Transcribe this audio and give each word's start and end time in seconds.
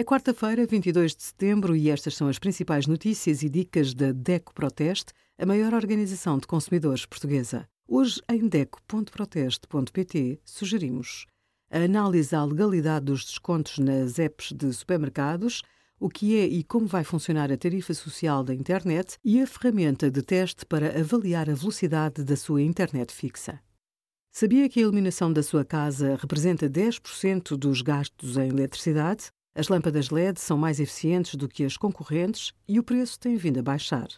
É 0.00 0.02
quarta-feira, 0.02 0.64
22 0.66 1.14
de 1.14 1.22
setembro, 1.24 1.76
e 1.76 1.90
estas 1.90 2.16
são 2.16 2.26
as 2.26 2.38
principais 2.38 2.86
notícias 2.86 3.42
e 3.42 3.50
dicas 3.50 3.92
da 3.92 4.12
DECO 4.12 4.54
Proteste, 4.54 5.12
a 5.38 5.44
maior 5.44 5.74
organização 5.74 6.38
de 6.38 6.46
consumidores 6.46 7.04
portuguesa. 7.04 7.68
Hoje, 7.86 8.18
em 8.26 8.48
DECO.proteste.pt, 8.48 10.40
sugerimos 10.42 11.26
a 11.70 11.80
análise 11.80 12.34
à 12.34 12.42
legalidade 12.42 13.04
dos 13.04 13.26
descontos 13.26 13.78
nas 13.78 14.18
apps 14.18 14.52
de 14.52 14.72
supermercados, 14.72 15.60
o 15.98 16.08
que 16.08 16.34
é 16.34 16.46
e 16.46 16.64
como 16.64 16.86
vai 16.86 17.04
funcionar 17.04 17.52
a 17.52 17.58
tarifa 17.58 17.92
social 17.92 18.42
da 18.42 18.54
internet 18.54 19.18
e 19.22 19.42
a 19.42 19.46
ferramenta 19.46 20.10
de 20.10 20.22
teste 20.22 20.64
para 20.64 20.98
avaliar 20.98 21.50
a 21.50 21.54
velocidade 21.54 22.24
da 22.24 22.36
sua 22.36 22.62
internet 22.62 23.12
fixa. 23.12 23.60
Sabia 24.32 24.66
que 24.66 24.80
a 24.80 24.82
iluminação 24.82 25.30
da 25.30 25.42
sua 25.42 25.62
casa 25.62 26.16
representa 26.18 26.70
10% 26.70 27.54
dos 27.54 27.82
gastos 27.82 28.38
em 28.38 28.48
eletricidade? 28.48 29.30
As 29.60 29.68
lâmpadas 29.68 30.08
LED 30.08 30.40
são 30.40 30.56
mais 30.56 30.80
eficientes 30.80 31.34
do 31.34 31.46
que 31.46 31.64
as 31.64 31.76
concorrentes 31.76 32.50
e 32.66 32.78
o 32.78 32.82
preço 32.82 33.20
tem 33.20 33.36
vindo 33.36 33.58
a 33.58 33.62
baixar. 33.62 34.08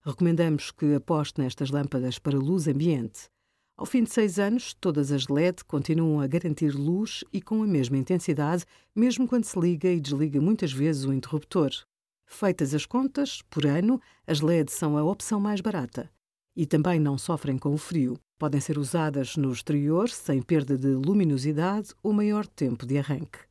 Recomendamos 0.00 0.70
que 0.70 0.94
aposte 0.94 1.40
nestas 1.40 1.72
lâmpadas 1.72 2.20
para 2.20 2.38
luz 2.38 2.68
ambiente. 2.68 3.24
Ao 3.76 3.84
fim 3.84 4.04
de 4.04 4.10
seis 4.10 4.38
anos, 4.38 4.72
todas 4.74 5.10
as 5.10 5.26
LED 5.26 5.64
continuam 5.64 6.20
a 6.20 6.28
garantir 6.28 6.70
luz 6.72 7.24
e 7.32 7.42
com 7.42 7.64
a 7.64 7.66
mesma 7.66 7.96
intensidade, 7.96 8.64
mesmo 8.94 9.26
quando 9.26 9.42
se 9.42 9.58
liga 9.58 9.88
e 9.90 9.98
desliga 9.98 10.40
muitas 10.40 10.72
vezes 10.72 11.02
o 11.02 11.12
interruptor. 11.12 11.72
Feitas 12.24 12.72
as 12.72 12.86
contas, 12.86 13.42
por 13.50 13.66
ano, 13.66 14.00
as 14.24 14.40
LED 14.40 14.70
são 14.70 14.96
a 14.96 15.02
opção 15.02 15.40
mais 15.40 15.60
barata. 15.60 16.08
E 16.54 16.64
também 16.64 17.00
não 17.00 17.18
sofrem 17.18 17.58
com 17.58 17.74
o 17.74 17.76
frio. 17.76 18.20
Podem 18.38 18.60
ser 18.60 18.78
usadas 18.78 19.36
no 19.36 19.50
exterior 19.50 20.08
sem 20.08 20.40
perda 20.40 20.78
de 20.78 20.94
luminosidade 20.94 21.88
ou 22.04 22.12
maior 22.12 22.46
tempo 22.46 22.86
de 22.86 22.98
arranque. 22.98 23.50